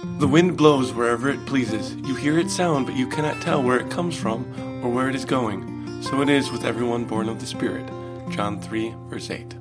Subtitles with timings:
[0.00, 1.96] The wind blows wherever it pleases.
[1.96, 4.44] You hear its sound, but you cannot tell where it comes from
[4.80, 6.02] or where it is going.
[6.04, 7.84] So it is with everyone born of the Spirit.
[8.30, 9.56] John 3, verse 8.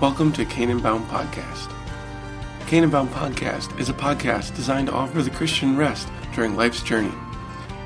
[0.00, 1.70] Welcome to Canaan Bound Podcast.
[2.66, 7.12] Canaan Bound Podcast is a podcast designed to offer the Christian rest during life's journey.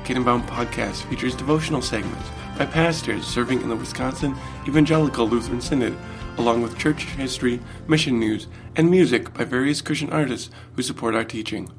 [0.05, 4.35] Canaan Bound Podcast features devotional segments by pastors serving in the Wisconsin
[4.67, 5.97] Evangelical Lutheran Synod,
[6.37, 11.25] along with church history, mission news, and music by various Christian artists who support our
[11.25, 11.69] teaching.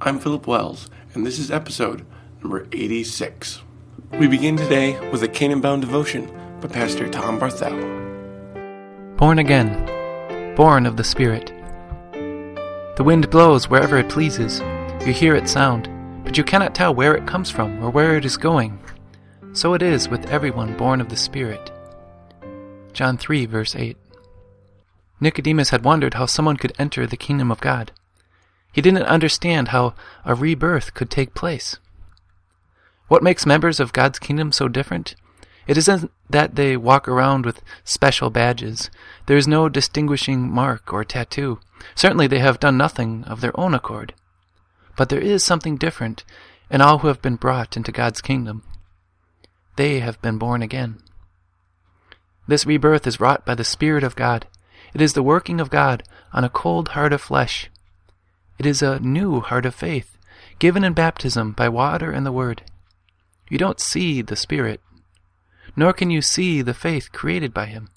[0.00, 2.06] I'm Philip Wells, and this is episode
[2.42, 3.62] number 86.
[4.12, 9.16] We begin today with a Canaan Bound devotion by Pastor Tom Barthel.
[9.16, 11.52] Born again, born of the Spirit.
[12.12, 14.60] The wind blows wherever it pleases.
[15.04, 15.88] You hear its sound,
[16.22, 18.78] but you cannot tell where it comes from or where it is going.
[19.58, 21.72] So it is with everyone born of the Spirit.
[22.92, 23.96] John 3, verse 8.
[25.20, 27.90] Nicodemus had wondered how someone could enter the kingdom of God.
[28.72, 31.76] He didn't understand how a rebirth could take place.
[33.08, 35.16] What makes members of God's kingdom so different?
[35.66, 38.90] It isn't that they walk around with special badges.
[39.26, 41.58] There is no distinguishing mark or tattoo.
[41.96, 44.14] Certainly they have done nothing of their own accord.
[44.96, 46.22] But there is something different
[46.70, 48.62] in all who have been brought into God's kingdom.
[49.78, 50.98] They have been born again.
[52.48, 54.48] This rebirth is wrought by the Spirit of God.
[54.92, 57.70] It is the working of God on a cold heart of flesh.
[58.58, 60.18] It is a new heart of faith,
[60.58, 62.62] given in baptism by water and the Word.
[63.48, 64.80] You don't see the Spirit,
[65.76, 67.88] nor can you see the faith created by Him.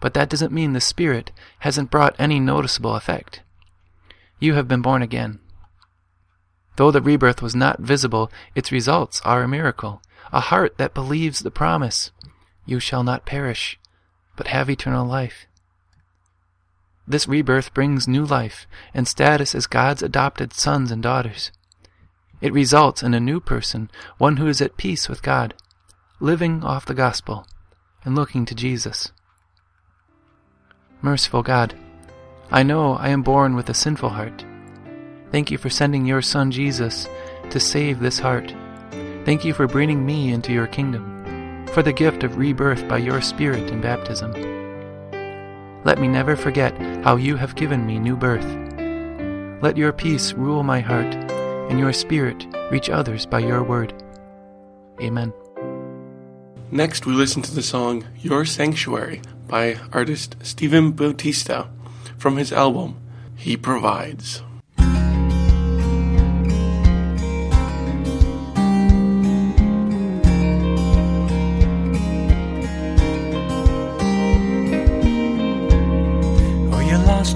[0.00, 3.42] But that doesn't mean the Spirit hasn't brought any noticeable effect.
[4.40, 5.38] You have been born again.
[6.76, 10.00] Though the rebirth was not visible, its results are a miracle,
[10.32, 12.10] a heart that believes the promise,
[12.64, 13.78] You shall not perish,
[14.36, 15.46] but have eternal life.
[17.06, 21.50] This rebirth brings new life and status as God's adopted sons and daughters.
[22.40, 25.54] It results in a new person, one who is at peace with God,
[26.20, 27.46] living off the gospel
[28.04, 29.12] and looking to Jesus.
[31.02, 31.74] Merciful God,
[32.50, 34.44] I know I am born with a sinful heart.
[35.30, 37.08] Thank you for sending your Son Jesus
[37.50, 38.54] to save this heart.
[39.24, 43.20] Thank you for bringing me into your kingdom, for the gift of rebirth by your
[43.20, 44.32] Spirit in baptism.
[45.84, 48.46] Let me never forget how you have given me new birth.
[49.62, 51.14] Let your peace rule my heart,
[51.70, 53.94] and your Spirit reach others by your word.
[55.00, 55.32] Amen.
[56.72, 61.68] Next, we listen to the song Your Sanctuary by artist Stephen Bautista
[62.18, 63.00] from his album
[63.36, 64.42] He Provides.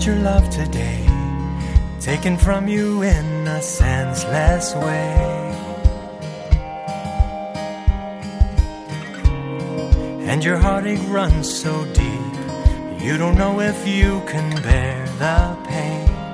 [0.07, 1.05] Your love today,
[1.99, 5.53] taken from you in a senseless way.
[10.29, 16.26] And your heartache runs so deep, you don't know if you can bear the pain.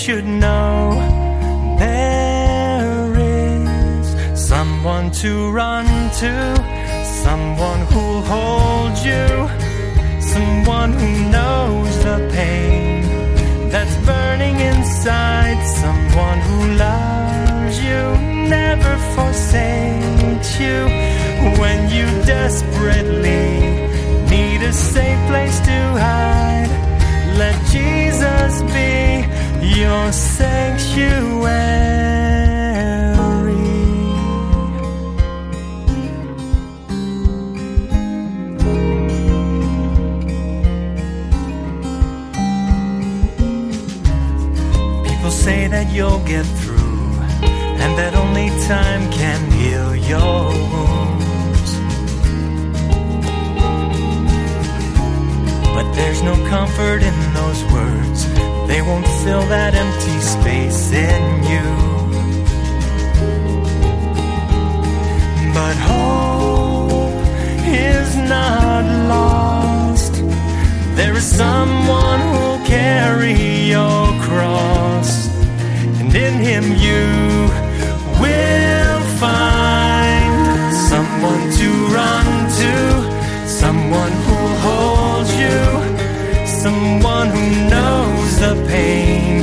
[0.00, 0.94] Should know
[1.78, 5.84] there is someone to run
[6.22, 6.34] to,
[7.22, 9.26] someone who'll hold you,
[10.34, 13.02] someone who knows the pain
[13.68, 18.02] that's burning inside, someone who loves you,
[18.48, 20.78] never forsakes you.
[21.60, 22.99] When you desperately
[76.50, 77.06] him, you
[78.22, 80.32] will find
[80.90, 81.68] someone to
[81.98, 82.26] run
[82.60, 82.74] to,
[83.62, 85.60] someone who holds you,
[86.62, 89.42] someone who knows the pain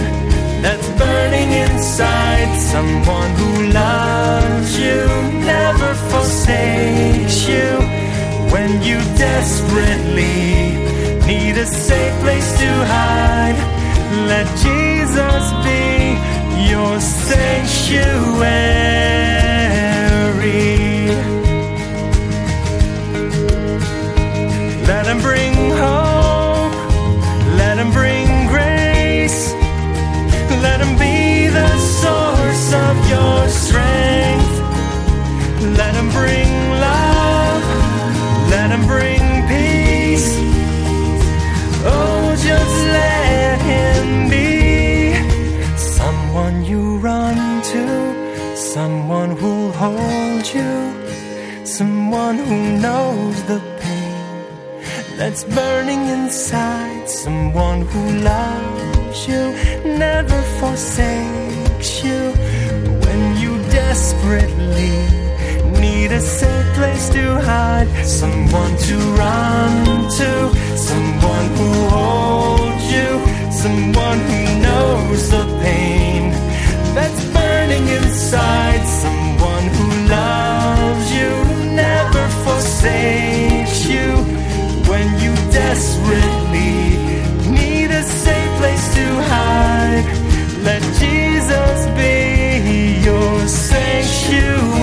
[0.63, 3.51] that's burning inside, someone who
[3.81, 5.01] loves you,
[5.53, 7.69] never forsakes you
[8.53, 10.35] when you desperately
[11.29, 13.57] need a safe place to hide.
[14.27, 14.86] Let Jesus
[52.07, 54.45] someone who knows the pain
[55.17, 59.43] that's burning inside, someone who loves you,
[59.83, 62.21] never forsakes you.
[63.03, 64.97] When you desperately
[65.81, 69.73] need a safe place to hide, someone to run
[70.19, 70.31] to,
[70.77, 73.09] someone who holds you,
[73.51, 76.31] someone who knows the pain
[76.95, 81.46] that's burning inside, someone who loves you,
[82.77, 84.07] forsakes you
[84.89, 86.95] when you desperately
[87.51, 90.05] need a safe place to hide.
[90.63, 94.77] Let Jesus be your sanctuary.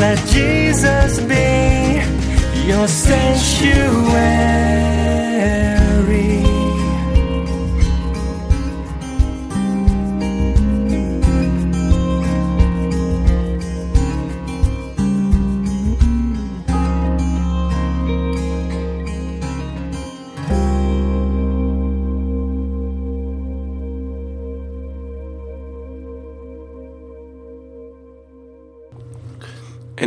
[0.00, 2.00] Let Jesus be
[2.66, 3.29] your sanctuary.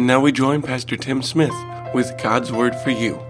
[0.03, 1.55] And now we join Pastor Tim Smith
[1.93, 3.25] with God's Word for You.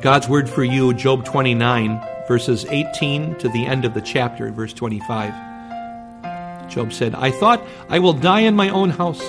[0.00, 4.72] God's word for you, Job 29, verses 18 to the end of the chapter, verse
[4.72, 6.70] 25.
[6.70, 9.22] Job said, I thought I will die in my own house,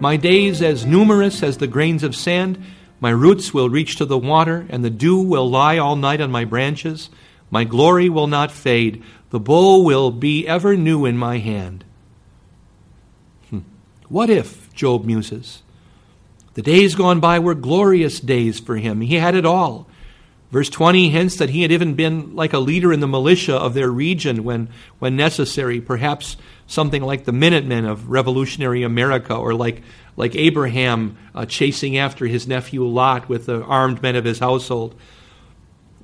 [0.00, 2.60] my days as numerous as the grains of sand.
[2.98, 6.32] My roots will reach to the water, and the dew will lie all night on
[6.32, 7.08] my branches.
[7.52, 9.00] My glory will not fade.
[9.30, 11.84] The bow will be ever new in my hand.
[13.48, 13.60] Hmm.
[14.08, 15.62] What if, Job muses,
[16.56, 19.02] the days gone by were glorious days for him?
[19.02, 19.86] He had it all.
[20.50, 23.74] Verse 20 hints that he had even been like a leader in the militia of
[23.74, 29.82] their region when, when necessary, perhaps something like the Minutemen of revolutionary America, or like,
[30.16, 34.94] like Abraham uh, chasing after his nephew Lot with the armed men of his household.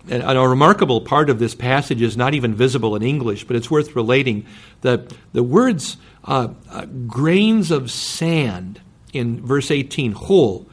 [0.06, 3.70] And a remarkable part of this passage is not even visible in English, but it's
[3.70, 4.44] worth relating.
[4.82, 8.82] The, the words uh, uh, grains of sand
[9.12, 10.66] in verse 18, whole,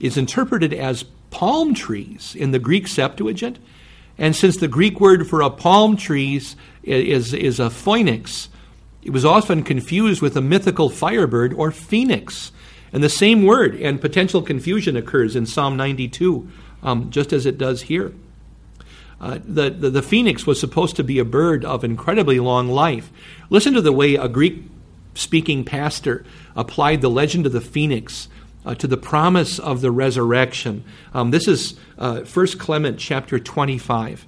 [0.00, 3.58] is interpreted as palm trees in the Greek Septuagint.
[4.18, 8.48] And since the Greek word for a palm trees is, is a phoenix,
[9.02, 12.52] it was often confused with a mythical firebird or phoenix.
[12.92, 16.48] And the same word and potential confusion occurs in Psalm 92,
[16.82, 18.12] um, just as it does here.
[19.20, 23.10] Uh, the, the, the phoenix was supposed to be a bird of incredibly long life.
[23.50, 24.64] Listen to the way a Greek
[25.14, 26.24] speaking pastor
[26.56, 28.28] applied the legend of the phoenix
[28.64, 30.84] uh, to the promise of the resurrection.
[31.14, 34.26] Um, this is uh, 1 Clement chapter 25.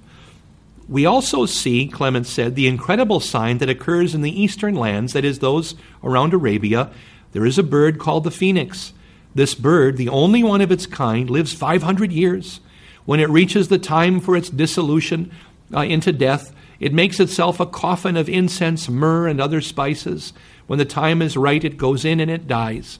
[0.87, 5.25] We also see, Clement said, the incredible sign that occurs in the eastern lands, that
[5.25, 6.91] is, those around Arabia.
[7.31, 8.93] There is a bird called the phoenix.
[9.33, 12.59] This bird, the only one of its kind, lives 500 years.
[13.05, 15.31] When it reaches the time for its dissolution
[15.73, 20.33] uh, into death, it makes itself a coffin of incense, myrrh, and other spices.
[20.67, 22.99] When the time is right, it goes in and it dies.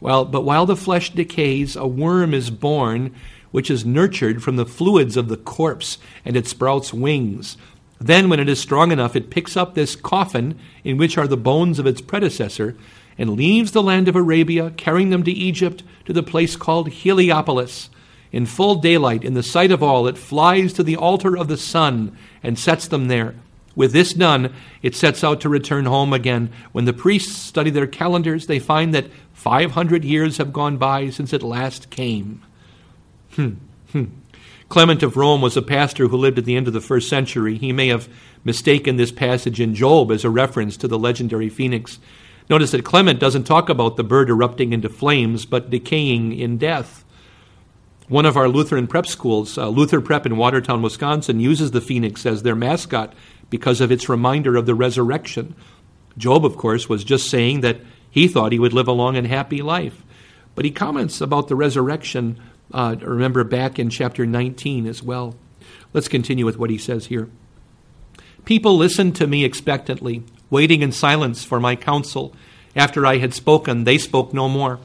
[0.00, 3.14] Well, but while the flesh decays, a worm is born,
[3.50, 7.56] which is nurtured from the fluids of the corpse, and it sprouts wings.
[8.00, 11.36] Then, when it is strong enough, it picks up this coffin in which are the
[11.36, 12.76] bones of its predecessor,
[13.18, 17.90] and leaves the land of Arabia, carrying them to Egypt, to the place called Heliopolis.
[18.32, 21.58] In full daylight, in the sight of all, it flies to the altar of the
[21.58, 23.34] sun and sets them there.
[23.76, 26.50] With this done, it sets out to return home again.
[26.72, 31.32] When the priests study their calendars, they find that 500 years have gone by since
[31.32, 32.42] it last came.
[33.32, 33.54] Hmm.
[33.92, 34.04] Hmm.
[34.68, 37.58] Clement of Rome was a pastor who lived at the end of the first century.
[37.58, 38.08] He may have
[38.44, 41.98] mistaken this passage in Job as a reference to the legendary phoenix.
[42.48, 47.04] Notice that Clement doesn't talk about the bird erupting into flames, but decaying in death.
[48.08, 52.26] One of our Lutheran prep schools, uh, Luther Prep in Watertown, Wisconsin, uses the phoenix
[52.26, 53.12] as their mascot
[53.50, 55.54] because of its reminder of the resurrection.
[56.16, 57.80] Job, of course, was just saying that
[58.10, 60.02] he thought he would live a long and happy life.
[60.54, 62.40] But he comments about the resurrection,
[62.72, 65.36] uh, remember, back in chapter 19 as well.
[65.92, 67.28] Let's continue with what he says here.
[68.44, 72.34] People listened to me expectantly, waiting in silence for my counsel.
[72.74, 74.80] After I had spoken, they spoke no more.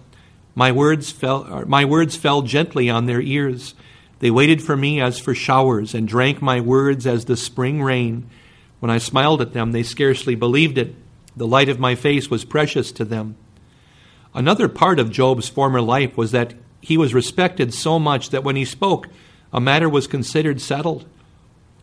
[0.55, 3.75] My words fell, my words fell gently on their ears.
[4.19, 8.29] They waited for me as for showers and drank my words as the spring rain.
[8.79, 10.95] When I smiled at them, they scarcely believed it.
[11.35, 13.35] The light of my face was precious to them.
[14.33, 18.55] Another part of Job's former life was that he was respected so much that when
[18.55, 19.07] he spoke,
[19.51, 21.05] a matter was considered settled.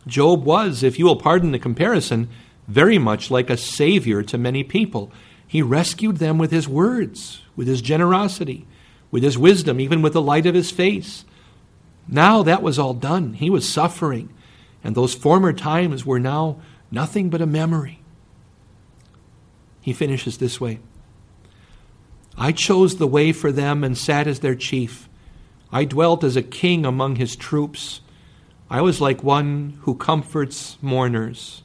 [0.07, 2.29] Job was, if you will pardon the comparison,
[2.67, 5.11] very much like a savior to many people.
[5.47, 8.65] He rescued them with his words, with his generosity,
[9.11, 11.25] with his wisdom, even with the light of his face.
[12.07, 13.33] Now that was all done.
[13.33, 14.33] He was suffering,
[14.83, 16.61] and those former times were now
[16.93, 17.99] nothing but a memory.
[19.81, 20.79] He finishes this way
[22.37, 25.09] I chose the way for them and sat as their chief.
[25.71, 28.01] I dwelt as a king among his troops.
[28.69, 31.63] I was like one who comforts mourners.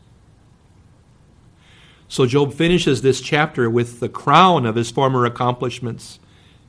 [2.08, 6.18] So Job finishes this chapter with the crown of his former accomplishments.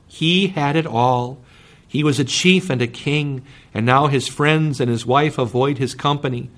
[0.08, 1.40] He had it all.
[1.88, 5.78] He was a chief and a king, and now his friends and his wife avoid
[5.78, 6.50] his company.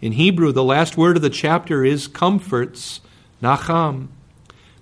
[0.00, 3.00] In Hebrew, the last word of the chapter is comforts,
[3.42, 4.08] nacham.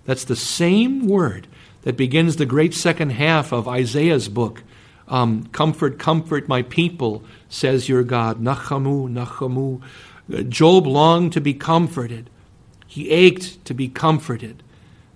[0.05, 1.47] That's the same word
[1.83, 4.63] that begins the great second half of Isaiah's book.
[5.09, 8.41] Um, comfort, comfort my people, says your God.
[8.41, 9.83] Nachamu, nachamu.
[10.49, 12.31] Job longed to be comforted.
[12.87, 14.63] He ached to be comforted.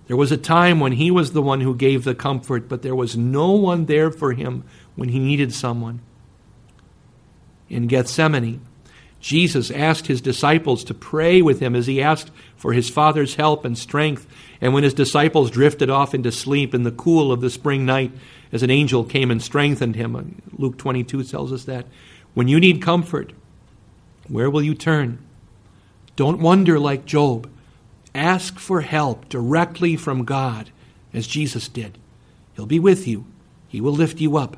[0.07, 2.95] There was a time when he was the one who gave the comfort, but there
[2.95, 4.63] was no one there for him
[4.95, 5.99] when he needed someone.
[7.69, 8.61] In Gethsemane,
[9.19, 13.65] Jesus asked his disciples to pray with him as he asked for his Father's help
[13.65, 14.27] and strength.
[14.61, 18.11] And when his disciples drifted off into sleep in the cool of the spring night,
[18.51, 21.85] as an angel came and strengthened him, Luke 22 tells us that.
[22.33, 23.33] When you need comfort,
[24.27, 25.19] where will you turn?
[26.15, 27.49] Don't wonder like Job.
[28.13, 30.71] Ask for help directly from God,
[31.13, 31.97] as Jesus did.
[32.55, 33.25] He'll be with you,
[33.67, 34.57] He will lift you up.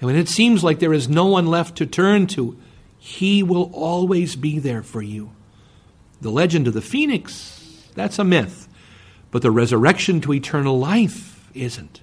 [0.00, 2.56] And when it seems like there is no one left to turn to,
[2.98, 5.30] He will always be there for you.
[6.20, 8.68] The legend of the phoenix, that's a myth.
[9.30, 12.00] But the resurrection to eternal life isn't.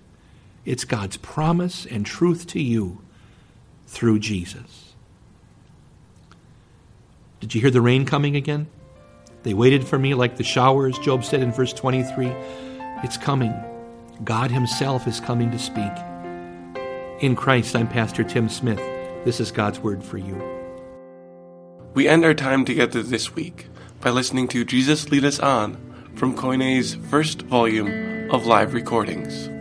[0.63, 3.01] It's God's promise and truth to you
[3.87, 4.93] through Jesus.
[7.39, 8.67] Did you hear the rain coming again?
[9.43, 12.27] They waited for me like the showers, Job said in verse 23.
[13.03, 13.53] It's coming.
[14.23, 15.91] God Himself is coming to speak.
[17.21, 18.81] In Christ, I'm Pastor Tim Smith.
[19.23, 20.54] This is God's Word for you.
[21.95, 23.67] We end our time together this week
[24.01, 25.77] by listening to Jesus Lead Us On
[26.15, 29.54] from Koine's first volume of live recordings.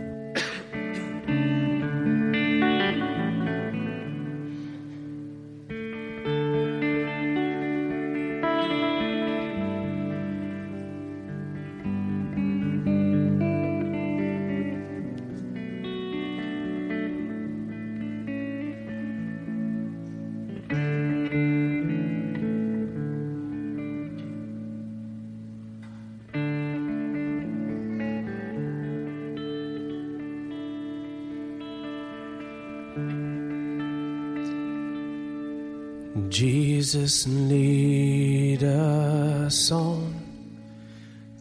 [36.85, 40.13] Jesus, lead us on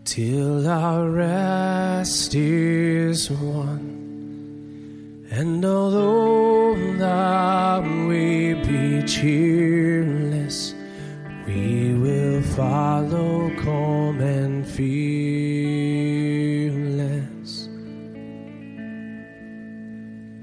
[0.06, 5.26] till our rest is won.
[5.30, 10.72] And although that we be cheerless,
[11.46, 14.94] we will follow calm and fearless.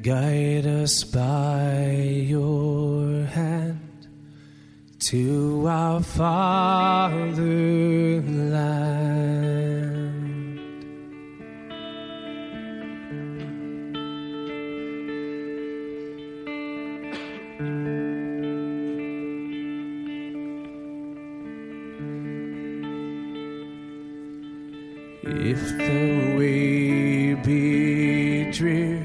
[0.03, 2.60] Guide us by your
[5.11, 7.51] to our fatherland.
[25.23, 29.03] If the way be drear,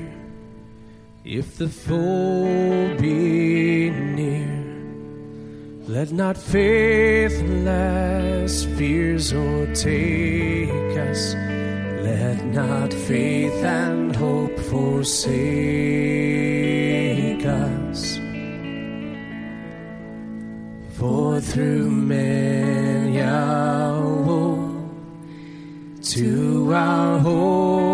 [1.24, 2.85] if the foe
[5.96, 7.34] Let not faithless
[8.76, 11.34] fears o'ertake us.
[12.04, 15.16] Let not faith and hope forsake
[17.46, 18.18] us.
[20.98, 24.84] For through many a woe
[26.12, 27.85] to our hope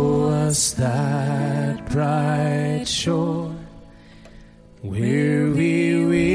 [0.00, 3.54] show us that bright shore
[4.82, 6.29] where we will.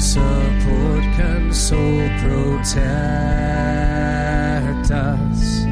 [0.00, 2.80] support, console, protect
[4.90, 5.64] us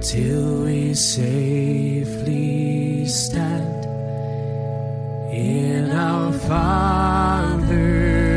[0.00, 3.84] till we safely stand
[5.34, 8.31] in our Father's.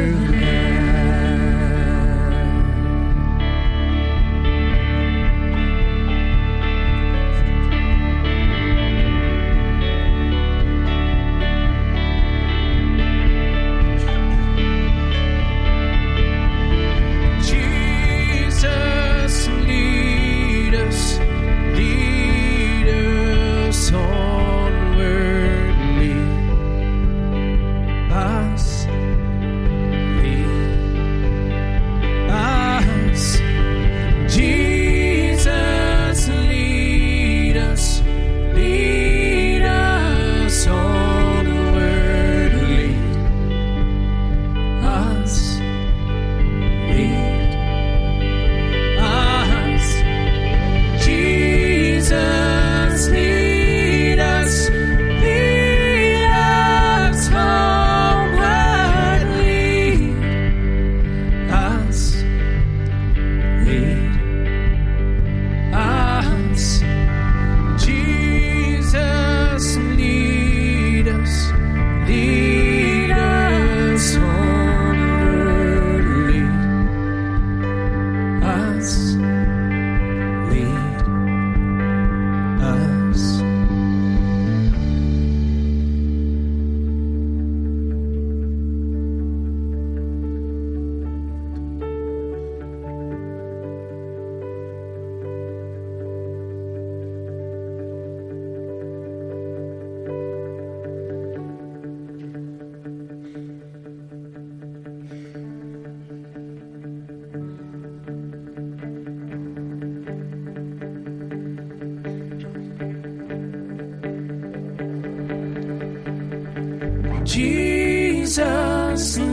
[117.26, 119.25] Jesus.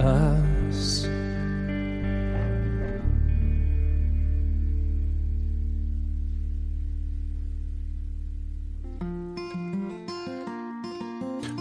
[0.00, 1.06] us.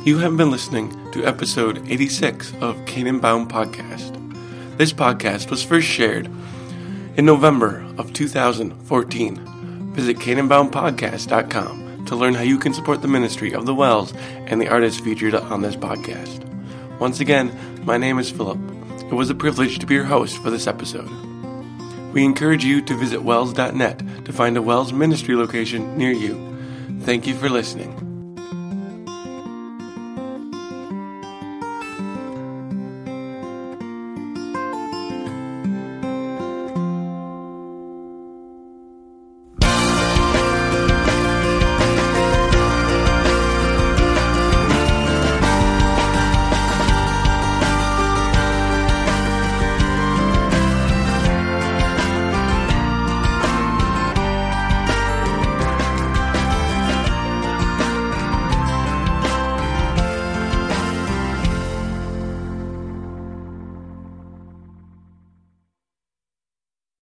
[0.05, 4.13] You have been listening to episode 86 of Canaan Bound Podcast.
[4.77, 6.29] This podcast was first shared
[7.17, 9.93] in November of 2014.
[9.93, 14.13] Visit CanaanboundPodcast.com to learn how you can support the ministry of the WELS
[14.45, 16.43] and the artists featured on this podcast.
[16.99, 17.49] Once again,
[17.85, 18.57] my name is Philip.
[19.01, 21.09] It was a privilege to be your host for this episode.
[22.13, 26.57] We encourage you to visit wels.net to find a WELS ministry location near you.
[27.01, 28.04] Thank you for listening.